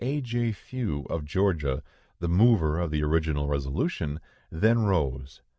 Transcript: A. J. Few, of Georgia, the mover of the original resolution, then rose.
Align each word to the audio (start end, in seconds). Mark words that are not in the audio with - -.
A. 0.03 0.19
J. 0.19 0.51
Few, 0.51 1.01
of 1.11 1.25
Georgia, 1.25 1.83
the 2.19 2.27
mover 2.27 2.79
of 2.79 2.89
the 2.89 3.03
original 3.03 3.47
resolution, 3.47 4.19
then 4.51 4.79
rose. 4.79 5.41